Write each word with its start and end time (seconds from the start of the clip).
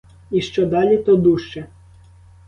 І 0.31 0.41
що 0.41 0.65
далі, 0.65 0.97
то 0.97 1.15
дужче. 1.15 1.65